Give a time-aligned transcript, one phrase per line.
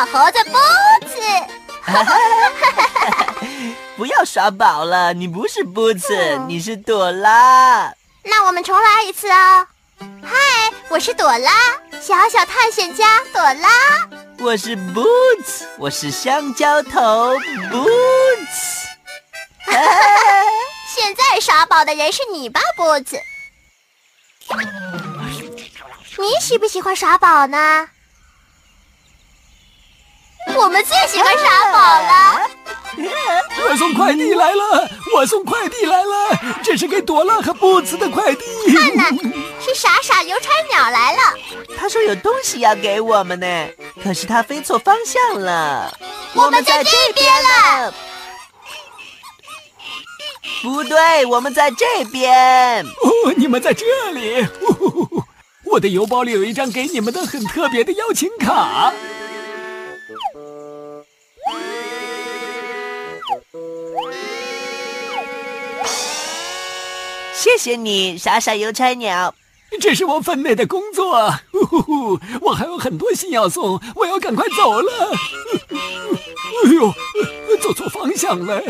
[0.00, 1.44] 小猴子 Boots。
[3.98, 7.92] 不要耍宝了，你不是 Boots，你是朵拉。
[8.22, 9.66] 那我们重来一次哦。
[10.22, 11.52] 嗨，我是朵拉，
[12.00, 13.68] 小小探险家朵拉。
[14.38, 17.34] 我是 Boots，我是香蕉头
[17.70, 18.86] Boots。
[20.88, 23.20] 现在耍宝的人是你吧，Boots？
[26.16, 27.90] 你喜不喜欢耍宝呢？
[30.56, 32.50] 我们最喜欢傻宝了。
[33.68, 38.44] 我送快递来了，我送快递来了，这是给朵拉和布茨的快递。
[38.74, 39.04] 看呐，
[39.60, 41.18] 是傻傻邮差鸟来了。
[41.78, 43.68] 他说有东西要给我们呢，
[44.02, 45.96] 可是他飞错方向了。
[46.34, 47.94] 我们在这边了。
[50.62, 52.84] 不对，我们在这边。
[52.84, 54.46] 哦，你们在这里。
[55.64, 58.92] 我的邮包里有一张给你们的很特别的邀请卡。
[67.40, 69.34] 谢谢你，傻傻邮差鸟。
[69.80, 71.34] 这是我分内的工作。
[71.50, 75.16] 呼呼呼，我还有很多信要送，我要赶快走了。
[75.70, 76.92] 哎呦，
[77.62, 78.62] 走错方向了。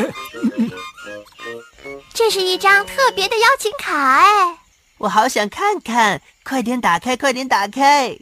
[2.13, 4.59] 这是一张特别的邀请卡，哎，
[4.99, 8.17] 我好想看看，快点打开，快点打开。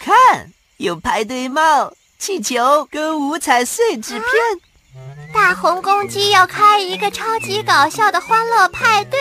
[0.00, 4.28] 看，有派对帽、气球跟五彩碎纸片。
[5.32, 9.18] 大红公鸡要开一个超级搞笑的欢乐派对，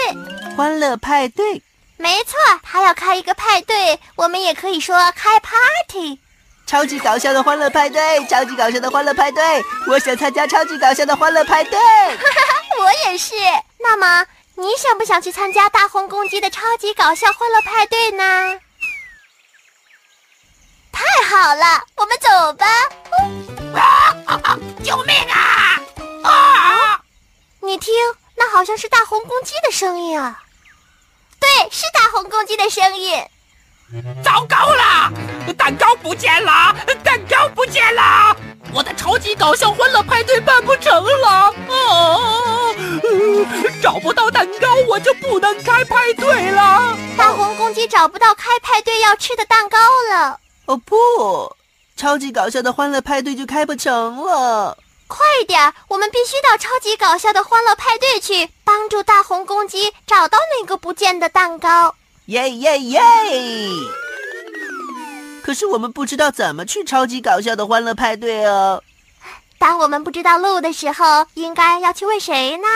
[0.55, 1.61] 欢乐派对，
[1.97, 6.19] 没错，它要开一个派对，我们也可以说开 party。
[6.65, 11.77] 超级搞笑的欢乐派对，超级搞笑的欢乐派对，我想参加超级搞笑的欢乐派对。
[12.79, 13.33] 我也是。
[13.79, 18.59] 那么，你想不想去参加大红公鸡的超级搞笑欢乐派对呢？
[20.91, 22.65] 太好了，我们走吧。
[23.73, 24.57] 啊！
[24.83, 25.60] 救命啊！
[26.23, 27.01] 啊！
[27.61, 27.93] 你听，
[28.35, 30.43] 那好像是大红公鸡的声音啊！
[31.39, 33.23] 对，是大红公鸡的声音。
[34.23, 35.11] 糟糕了，
[35.57, 36.73] 蛋糕不见了！
[37.03, 38.35] 蛋糕不见了！
[38.73, 41.27] 我的超级搞笑欢乐派对办不成了！
[41.27, 41.53] 啊！
[43.81, 46.97] 找不到蛋糕，我就不能开派对了。
[47.17, 49.77] 大红公鸡找不到开派对要吃的蛋糕
[50.09, 50.39] 了。
[50.65, 50.95] 哦不，
[51.97, 54.77] 超级搞笑的欢乐派对就开不成了。
[55.11, 61.93] 快点，我们必须到超级搞笑的欢乐派对去，帮助大红公鸡找到那个不见的蛋糕。
[62.27, 63.01] 耶耶耶！
[65.43, 68.81] 可是我们不知道怎么去超级搞笑的欢乐派对哦。
[69.59, 72.67] 当我们不知道路的时候，应该要去问谁呢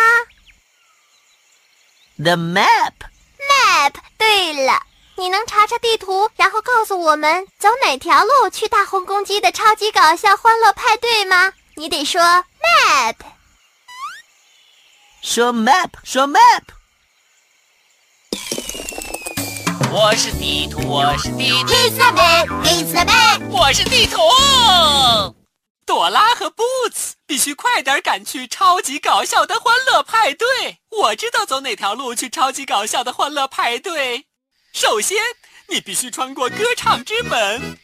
[2.17, 2.91] ？The map。
[3.40, 3.94] Map。
[4.17, 4.81] 对了，
[5.16, 11.53] 你能查查地图，然后告诉我们走哪条路去大红公鸡的超级搞笑欢乐派对吗？
[11.78, 13.16] 你得说 map。
[15.22, 16.62] 说 map，说 map。
[19.91, 21.68] 我是地图，我是地图。
[21.68, 23.50] He's the man, he's the man。
[23.50, 24.18] 我是地图。
[25.85, 30.79] 朵拉和 Boots 必须快点赶去超级搞笑的欢乐派对。
[30.90, 34.28] 我知道走哪条路去超级搞笑的欢乐派对。
[34.73, 35.17] 首先，
[35.67, 37.78] 你必须穿过歌唱之门，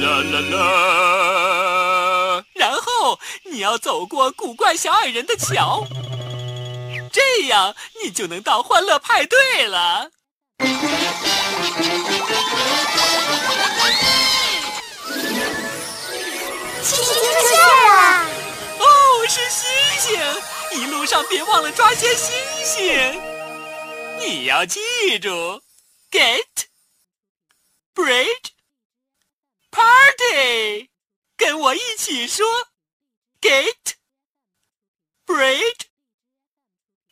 [0.00, 2.44] 啦啦啦。
[2.54, 5.86] 然后你要走过古怪小矮人的桥，
[7.12, 10.10] 这样你就能到欢乐派对了。
[16.82, 18.26] 星星出现了！
[18.78, 18.84] 哦，
[19.28, 19.68] 是星
[19.98, 20.20] 星！
[20.72, 23.20] 一路上别忘了抓些星星。
[24.20, 24.80] 你要记
[25.20, 25.60] 住
[26.10, 26.66] ，get
[27.94, 28.50] bridge
[29.70, 30.90] party，
[31.36, 32.46] 跟我一起说
[33.40, 33.94] ，get
[35.26, 35.86] bread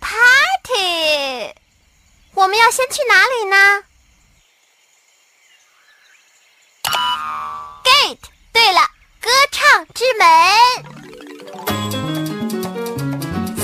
[0.00, 1.61] party。
[2.42, 3.84] 我们要先去哪里呢
[7.84, 8.18] ？Gate。
[8.52, 8.80] 对了，
[9.20, 10.26] 歌唱之门。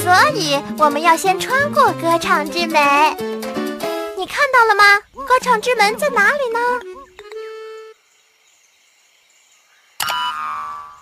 [0.01, 3.17] 所以我们要先穿过歌唱之门。
[4.17, 5.01] 你看到了吗？
[5.27, 6.61] 歌唱之门在哪里呢？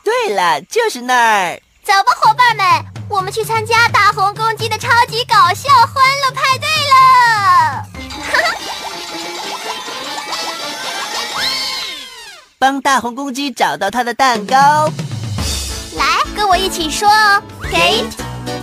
[0.02, 1.61] 对了，就是那儿。
[1.84, 2.64] 走吧，伙伴们，
[3.08, 7.86] 我们去参加大红公鸡的超级搞笑欢乐派对了！
[12.58, 14.90] 帮大红公鸡找到它的蛋糕。
[15.96, 16.04] 来，
[16.34, 17.08] 跟我一起说
[17.62, 18.12] ：Gate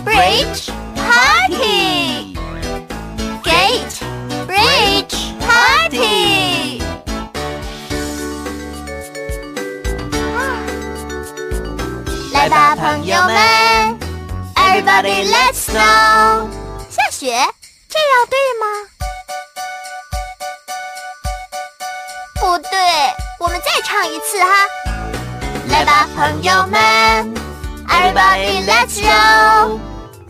[0.04, 2.36] Bridge Party。
[3.42, 4.02] Gate
[4.46, 6.82] Bridge Party。
[12.32, 13.36] 来吧，朋友们
[14.74, 16.50] ，Everybody let's go。
[16.90, 17.30] 下雪，
[17.88, 18.66] 这样对吗？
[22.40, 22.70] 不对，
[23.38, 24.48] 我们再唱一次哈。
[25.68, 27.34] 来吧，朋友们
[27.88, 29.78] ，Everybody let's go。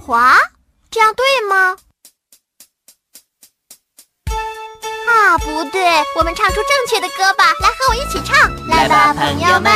[0.06, 0.36] 滑，
[0.90, 1.76] 这样对吗？
[5.06, 7.46] 啊，不对，我们唱出正确的歌吧。
[7.60, 8.54] 来，和我一起唱。
[8.68, 9.72] 来吧，朋友们。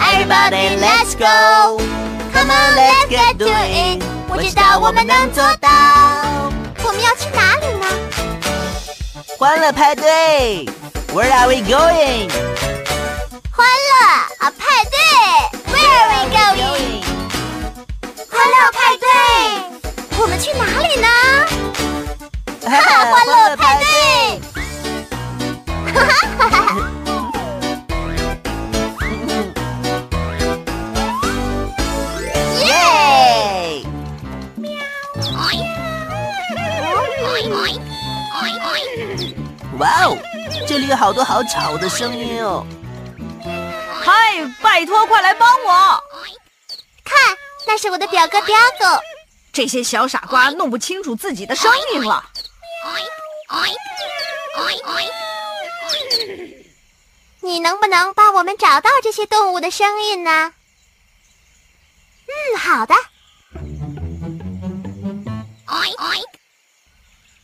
[0.00, 1.80] Everybody, let's go!
[2.32, 3.36] Come on, let's get!
[4.82, 5.68] 我们能做到。
[6.84, 7.86] 我们要去哪里呢？
[9.38, 10.66] 欢乐派对
[11.14, 12.28] ，Where are we going？
[13.52, 13.92] 欢乐
[14.40, 14.98] 啊，派对
[15.72, 17.00] ，Where are we going？
[18.28, 19.06] 欢乐派对，
[20.20, 21.06] 我们去哪里呢？
[22.68, 23.86] 哈哈，欢乐派对！
[25.94, 26.90] 哈哈哈哈。
[39.82, 40.16] 哇哦，
[40.64, 42.64] 这里有好多好吵的声音哦。
[44.00, 46.00] 嗨，拜托，快来帮我！
[47.02, 47.36] 看，
[47.66, 49.02] 那是我的表哥彪狗。
[49.52, 52.24] 这些小傻瓜弄不清楚自己的声音了。
[57.40, 60.52] 你能不能帮我们找到这些动物的声音呢？
[62.28, 62.94] 嗯，好的。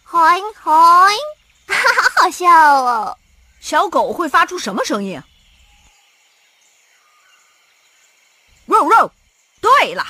[0.04, 1.12] 嗨嗨，
[1.68, 3.18] 哈哈，好笑哦！
[3.60, 5.22] 小狗会发出什么声音？
[8.66, 9.12] 肉肉，
[9.60, 10.04] 对了。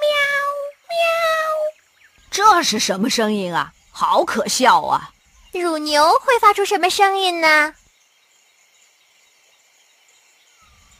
[0.00, 0.08] 喵
[0.88, 0.96] 喵，
[2.30, 3.72] 这是什么声音啊？
[3.90, 5.12] 好可笑啊！
[5.52, 7.74] 乳牛会发出什么声音呢？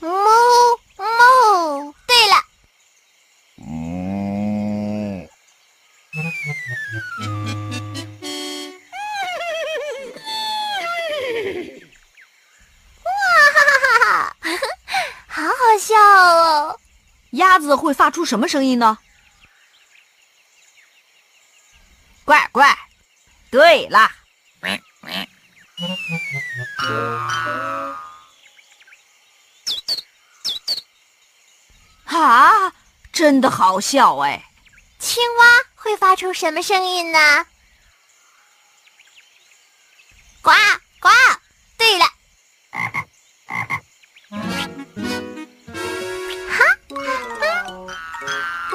[0.00, 0.08] 哞
[0.96, 1.31] 哞。
[17.52, 18.96] 鸭子会发出什么声音呢？
[22.24, 22.78] 怪怪。
[23.50, 24.10] 对啦。
[32.04, 32.72] 啊，
[33.12, 34.42] 真的好笑哎！
[34.98, 35.44] 青蛙
[35.74, 37.46] 会发出什么声音呢？
[40.40, 40.52] 呱
[41.00, 41.10] 呱！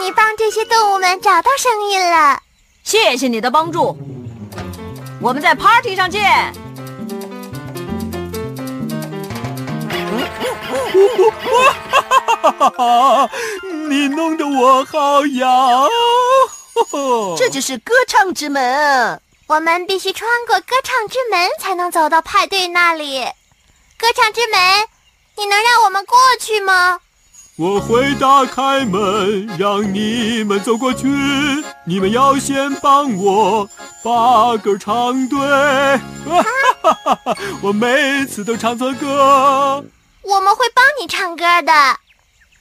[0.07, 2.41] 你帮这些动物们找到声音了。
[2.81, 3.97] 谢谢你的帮助。
[5.19, 6.23] 我们在 party 上见。
[12.41, 13.29] 哈哈哈！
[13.89, 15.89] 你弄得我好痒。
[17.37, 19.21] 这就是歌唱之门。
[19.47, 23.25] 我们必须穿过歌唱之门才能走到派对那里。
[23.97, 24.87] 歌唱之门，
[25.35, 27.01] 你能让我们过去吗？
[27.59, 31.07] 我会打开门，让你们走过去。
[31.85, 33.67] 你们要先帮我
[34.03, 35.39] 把歌唱对。
[37.63, 39.83] 我每次都唱错歌。
[40.21, 41.99] 我们会帮你唱歌的。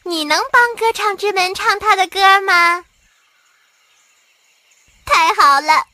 [0.05, 2.85] 你能帮歌唱之门唱他的歌吗？
[5.05, 5.85] 太好了！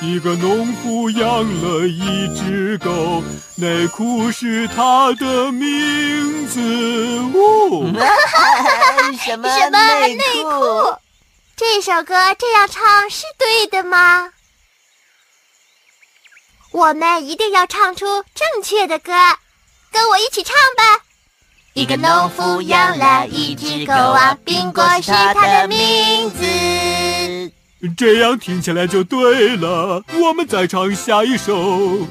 [0.00, 1.26] 一个农夫养
[1.62, 3.22] 了一只狗，
[3.56, 6.60] 内裤是他的名字。
[6.60, 7.92] 哦，
[9.24, 10.98] 什么什么内内裤？
[11.56, 14.30] 这首歌这样唱是对的吗？
[16.72, 19.12] 我们一定要唱出正确的歌，
[19.90, 21.04] 跟我一起唱吧！
[21.72, 27.52] 一个农夫养了一只狗啊，宾果是它的名字。
[27.96, 30.02] 这样听起来就对了。
[30.14, 32.06] 我们再唱下一首。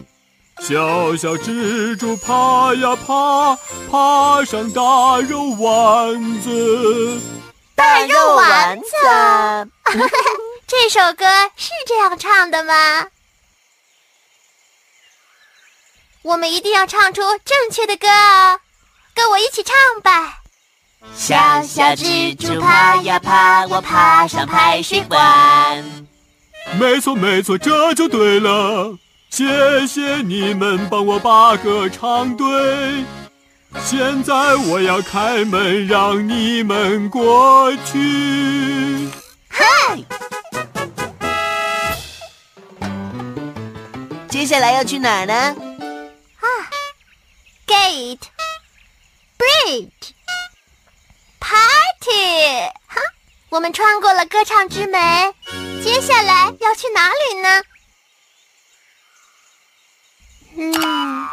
[0.60, 3.58] 小小蜘蛛爬呀爬，
[3.92, 7.20] 爬上大肉丸子。
[7.76, 8.88] 大肉丸子，
[10.66, 11.26] 这首歌
[11.58, 13.08] 是这样唱的吗？
[16.22, 18.62] 我们一定要唱出正确的歌哦，
[19.14, 20.45] 跟我一起唱吧。
[21.14, 25.84] 小小蜘蛛爬呀爬，我爬上排水管。
[26.80, 28.98] 没错没错，这就对了。
[29.30, 33.04] 谢谢你们帮我把歌唱对。
[33.84, 39.10] 现在我要开门，让你们过去。
[39.50, 39.66] 嗨，
[44.30, 45.34] 接下来要去哪儿呢？
[45.34, 46.48] 啊
[47.68, 48.20] ，gate,
[49.38, 50.14] bridge,
[51.46, 52.72] party。
[52.88, 53.02] 哈，
[53.50, 55.34] 我们穿过了歌唱之门，
[55.84, 57.64] 接下来要去哪里呢？
[60.58, 61.28] 嗯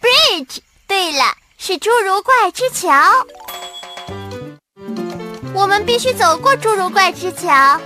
[0.00, 0.58] ，bridge。
[0.86, 2.92] 对了，是侏儒怪之桥。
[5.54, 7.80] 我们必须走过侏儒怪之桥。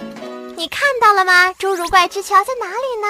[0.57, 1.53] 你看到了吗？
[1.55, 3.07] 侏儒怪之桥在哪里呢？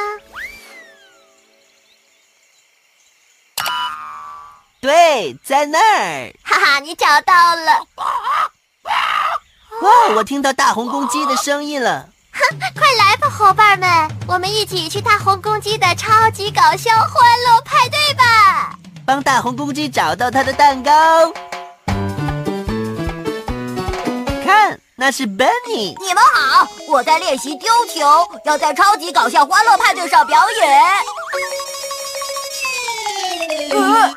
[4.80, 6.32] 对，在那儿。
[6.42, 7.86] 哈哈，你找到了！
[9.82, 12.08] 哇，我听到大红公鸡的声音了。
[12.32, 18.74] 哼，快来吧，伙伴们，我们一起去大红公鸡的超级搞笑欢乐派对吧！
[19.04, 21.30] 帮大红公鸡找到它的蛋糕。
[24.44, 25.94] 看，那是 Benny。
[25.98, 30.80] 你们好，我在练习丢球，要在超级搞笑欢乐派对上表演。
[33.72, 34.14] 呃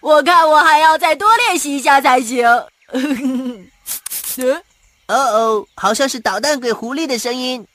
[0.00, 2.46] 我看我还要再多练习一下才行。
[2.46, 2.68] 哦
[5.08, 7.66] 哦，好像是捣蛋鬼狐狸的声音。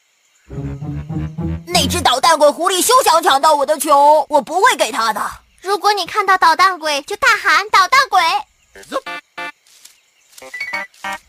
[1.68, 5.22] 那只捣蛋鬼狐狸休想抢到我的球，我不会给他的。
[5.62, 8.22] 如果你看到捣蛋鬼，就大喊“捣蛋鬼”。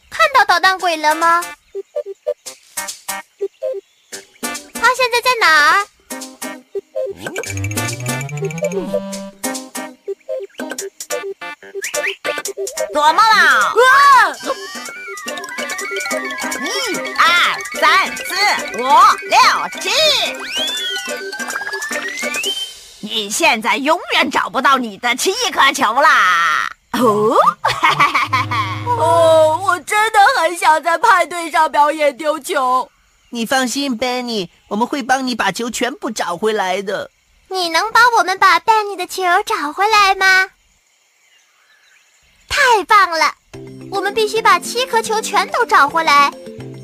[0.08, 1.42] 看到捣蛋鬼了吗？
[4.80, 5.86] 他现在在哪儿？
[12.92, 13.22] 怎么了？
[13.76, 13.76] 啊！
[16.60, 16.66] 一
[17.16, 17.24] 二
[17.80, 17.80] 三
[18.16, 18.22] 四
[18.78, 18.80] 五
[19.28, 19.38] 六
[19.80, 19.84] 七，
[23.00, 26.68] 你现在永远找不到你的七颗球啦！
[26.92, 27.36] 哦，
[28.98, 32.90] 哦，我真的很想在派对上表演丢球。
[33.32, 37.12] 你放心，Benny，我们会帮你把球全部找回来的。
[37.48, 40.48] 你能帮我们把 Benny 的球找回来吗？
[42.48, 43.34] 太棒了！
[43.92, 46.32] 我们必须把七颗球全都找回来，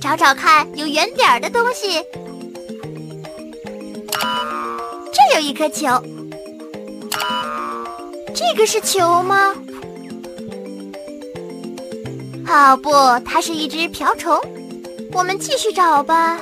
[0.00, 2.04] 找找看有圆点儿的东西。
[5.12, 6.00] 这有一颗球，
[8.32, 9.52] 这个是球吗？
[12.48, 12.92] 哦不，
[13.28, 14.40] 它是一只瓢虫。
[15.16, 16.38] 我们继续找吧。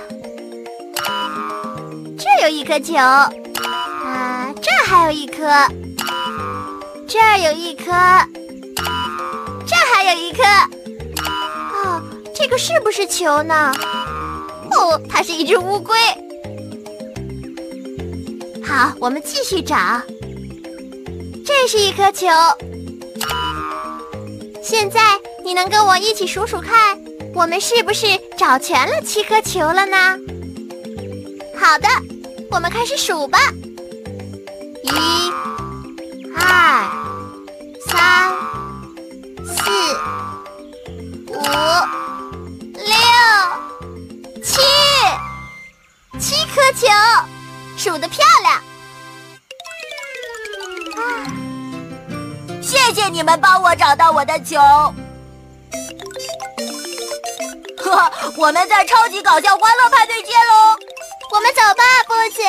[2.18, 5.36] 这有一颗球，啊，这还有一颗，
[7.06, 7.84] 这儿有一颗。
[9.64, 10.42] 这还有一颗，
[11.84, 12.02] 哦，
[12.34, 13.72] 这个是不是球呢？
[14.72, 15.96] 哦，它是一只乌龟。
[18.66, 19.76] 好，我们继续找。
[21.46, 22.26] 这是一颗球。
[24.60, 25.00] 现在
[25.44, 27.00] 你能跟我一起数数看，
[27.34, 29.96] 我们是不是找全了七颗球了呢？
[31.58, 31.88] 好的，
[32.50, 33.38] 我们开始数吧。
[34.82, 34.90] 一、
[36.36, 36.90] 二、
[37.86, 38.32] 三。
[39.46, 39.70] 四、
[41.28, 41.40] 五、
[42.74, 42.94] 六、
[44.42, 44.60] 七，
[46.18, 46.86] 七颗球，
[47.76, 48.60] 数得漂亮！
[52.60, 54.58] 谢谢你们帮我找到我的球。
[57.94, 60.76] 呵，我们在超级搞笑欢乐派对见喽！
[61.32, 62.42] 我们走吧，布子。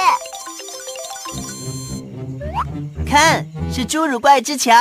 [3.09, 4.73] 看，是侏儒怪之桥。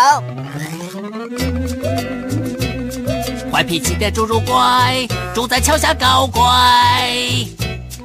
[3.52, 6.42] 坏脾气的侏儒怪住在桥下搞怪。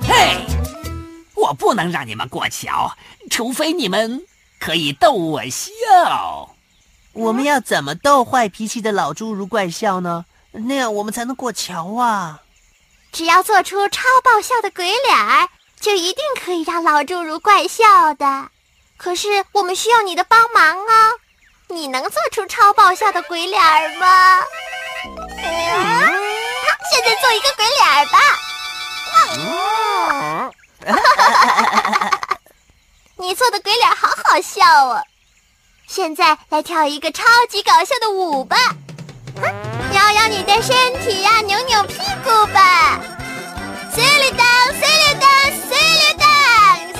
[0.07, 0.45] 嘿，
[1.35, 2.91] 我不能让你们过桥，
[3.29, 4.21] 除非你们
[4.59, 6.55] 可以逗我笑。
[7.13, 10.25] 我们要怎么逗坏脾气的老侏儒怪笑呢？
[10.51, 12.41] 那样我们才能过桥啊！
[13.11, 15.49] 只要做出超爆笑的鬼脸儿，
[15.79, 18.49] 就一定可以让老侏儒怪笑的。
[18.97, 21.19] 可是我们需要你的帮忙哦，
[21.67, 24.43] 你能做出超爆笑的鬼脸儿吗？
[26.91, 28.19] 现在做一个鬼脸儿吧。
[33.17, 35.03] 你做的鬼脸好好笑哦！
[35.87, 38.57] 现在来跳一个超级搞笑的舞吧，
[39.99, 42.97] 摇摇你的身体呀，扭扭屁股吧
[43.93, 46.95] ，silly dance，silly dance，silly dance。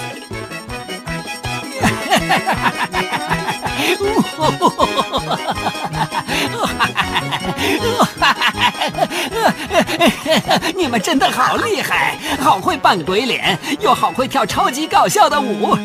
[10.76, 15.78] 你们真的好厉害，好会扮鬼脸，又好会跳超级搞笑的舞。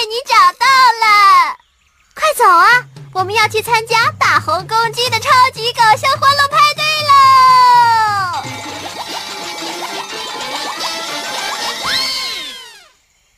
[0.08, 1.54] 你找到了，
[2.14, 2.84] 快走啊！
[3.12, 8.42] 我们要去参加大红公鸡的超级搞笑欢乐派对喽！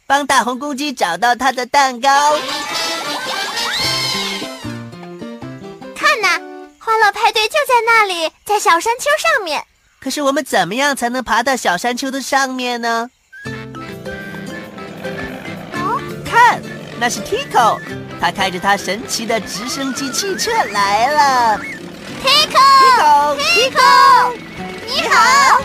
[0.06, 2.38] 帮大红公鸡找到它的蛋糕。
[7.02, 9.66] 欢乐派对就在那里，在小山丘上面。
[10.00, 13.10] 可是我们怎么样才能爬到小山丘的上面呢？
[16.24, 16.62] 看，
[17.00, 17.80] 那是 Tico，
[18.20, 21.58] 他开着他神奇的直升机汽车来了。
[22.22, 24.36] Tico，Tico，
[24.86, 25.60] 你好，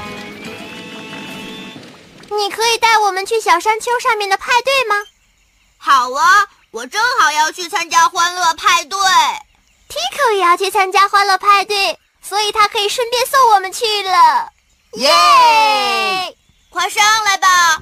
[2.36, 4.96] 你可以带我们去小山丘上面的派对吗？
[5.78, 8.98] 好啊，我正好要去参加欢乐派对。
[9.90, 14.52] Tico 也要去参加欢乐派对，所以他可以顺便送我们去了。
[14.94, 16.36] 耶！
[16.70, 17.82] 快上来吧！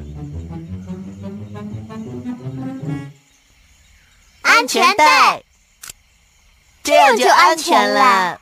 [4.41, 5.43] 安全带，
[6.83, 8.39] 这样就安全了。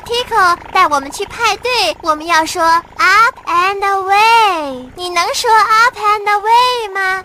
[0.00, 4.90] Tico 带我们去派对，我们要说 up and away。
[4.96, 7.24] 你能说 up and away 吗？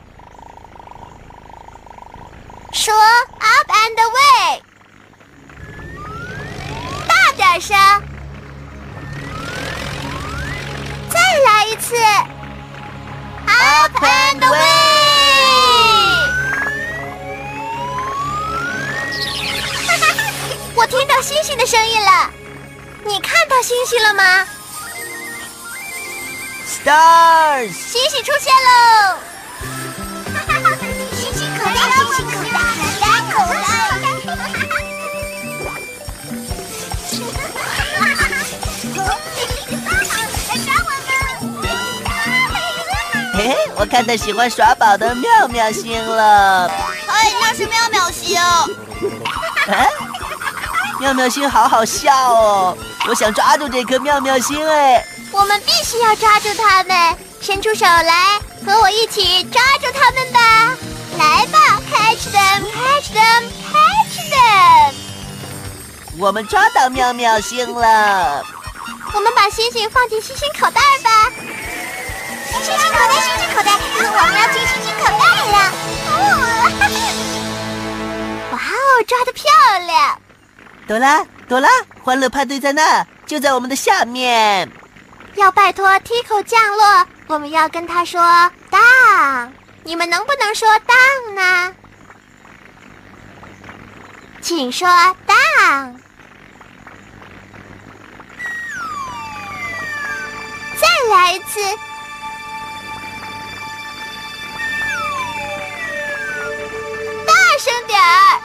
[2.72, 4.62] 说 up and away，
[7.08, 7.76] 大点声，
[11.10, 11.96] 再来一次
[13.48, 14.60] up and away。
[20.76, 22.32] 我听到星星的声音了，
[23.10, 24.46] 你看到星星了吗
[26.68, 29.18] ？Stars，星星出现喽！
[31.18, 33.66] 星星口袋，星星口袋，口袋口袋。
[43.34, 46.68] 嘿嘿，我看到喜欢耍宝的妙妙星了。
[47.08, 48.40] 哎，那是妙妙星。
[48.40, 48.68] 啊，
[51.00, 52.78] 妙妙星好好笑哦！
[53.08, 55.04] 我想抓住这颗妙妙星哎。
[55.32, 60.76] 我们必须要抓住它们，伸出手来，和我一起抓住它们吧！
[61.18, 64.94] 来吧，catch them，catch them，catch them！
[66.18, 68.44] 我们抓到妙妙星了。
[69.14, 71.30] 我们把星星放进星星口袋吧。
[72.52, 75.58] 星星口袋，星星口袋，我们要进星星口袋了。
[78.52, 79.44] 哇哦，抓的漂
[79.86, 80.20] 亮！
[80.88, 81.68] 朵拉，朵拉，
[82.04, 84.72] 欢乐派对在那，就在我们的下面。
[85.34, 88.22] 要拜托 Tico 降落，我们要跟他说
[88.70, 89.50] down。
[89.84, 91.76] 你们能不能说 down 呢？
[94.42, 95.96] 请说 down。
[100.78, 101.60] 再来一次。
[107.26, 108.40] 大声点儿！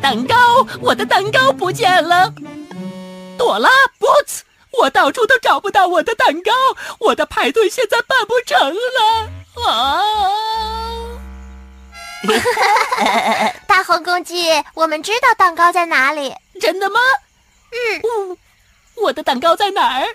[0.00, 2.32] 蛋糕，我的蛋糕不见了！
[3.36, 3.68] 朵拉
[3.98, 6.52] ，Boots，我到处都找不到我的蛋糕，
[7.00, 9.30] 我的派对现在办不成了
[9.68, 10.00] 啊！
[13.66, 16.34] 大红公鸡，我们知道蛋糕在哪里。
[16.60, 17.00] 真的吗？
[17.72, 18.36] 嗯。
[18.96, 20.06] 我的蛋糕在哪儿？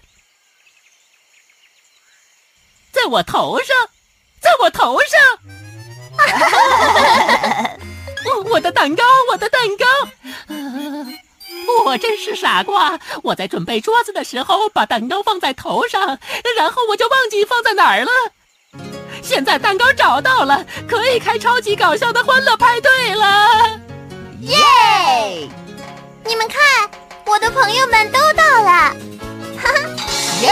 [2.92, 3.76] 在我头上，
[4.40, 5.20] 在我头上！
[8.26, 9.86] 我 我的蛋糕，我的蛋糕！
[11.86, 13.00] 我真是傻瓜！
[13.24, 16.20] 我在准备桌子的时候把蛋糕放在头上，
[16.58, 18.12] 然后我就忘记放在哪儿了。
[19.24, 23.80] 现在蛋糕找到了，可以开超级搞笑的欢乐派对了！
[24.42, 24.58] 耶！
[26.26, 26.90] 你们看，
[27.26, 28.94] 我的朋友们都到了，
[29.62, 29.80] 哈哈！
[30.42, 30.52] 耶！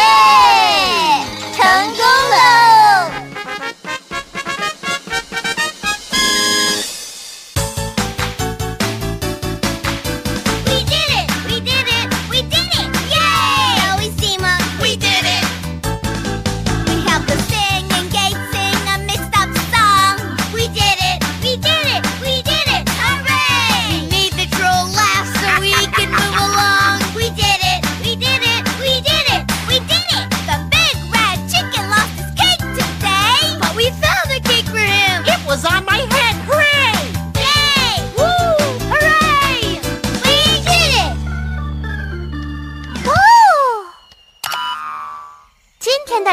[1.62, 2.49] 成功了。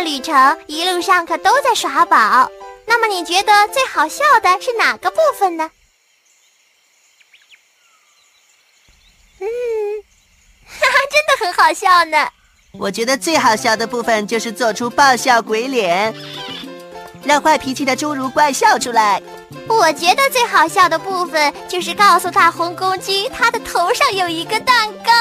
[0.06, 2.48] 旅程一路上可都在耍宝，
[2.86, 5.68] 那么你觉得最好笑的是哪个部分呢？
[9.40, 9.46] 嗯，
[10.64, 12.28] 哈哈，真的很好笑呢。
[12.78, 16.14] 我觉得最好笑的部分就是做出爆笑鬼脸，
[17.24, 19.20] 让坏脾气的侏儒怪笑出来。
[19.68, 25.12] 我觉得最好笑的部分就是告诉大红公鸡，它的头上有一个蛋糕。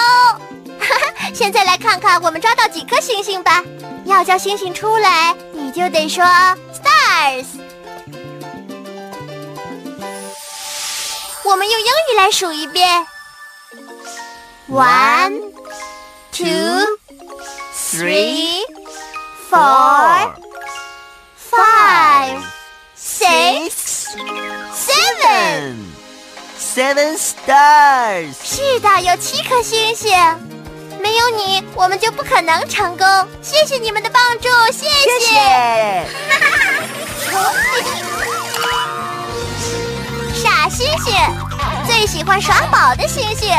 [0.79, 3.63] 哈哈，现在来看看我们抓到几颗星星吧。
[4.05, 6.23] 要叫星星出来，你就得说
[6.73, 7.45] stars。
[11.43, 13.05] 我们用英语来数一遍
[14.69, 15.51] ：one,
[16.31, 16.45] two,
[17.73, 18.61] three,
[19.49, 20.33] four,
[21.51, 22.41] five,
[22.97, 24.15] six,
[24.73, 25.77] seven。
[26.57, 28.33] Seven stars。
[28.43, 30.11] 是的，有七颗星星。
[31.05, 33.05] 没有你，我们就不可能成功。
[33.39, 35.35] 谢谢你们的帮助，谢谢谢。
[35.35, 36.07] 谢。
[40.33, 41.13] 傻星星，
[41.85, 43.55] 最喜欢耍宝的星星。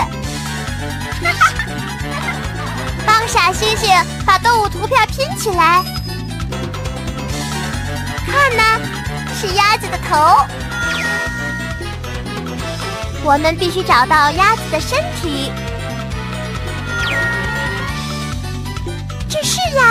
[3.07, 3.89] 帮傻星星
[4.27, 5.85] 把动物图片拼起来。
[8.27, 8.65] 看呢，
[9.41, 10.37] 是鸭子的头。
[13.23, 15.53] 我们必须找到鸭子的身体。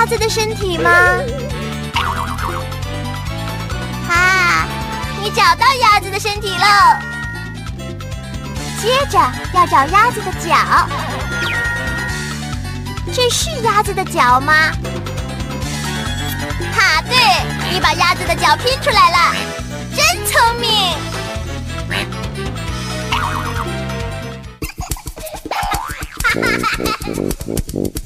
[0.05, 0.91] 鸭子的身体吗？
[4.07, 4.67] 哈，
[5.19, 6.65] 你找到鸭子的身体喽。
[8.79, 9.17] 接着
[9.51, 10.87] 要找鸭子的脚，
[13.11, 14.53] 这是鸭子的脚吗？
[16.71, 17.17] 哈，对，
[17.73, 19.33] 你把鸭子的脚拼出来了，
[19.95, 20.93] 真聪明。
[26.21, 28.05] 哈哈哈哈哈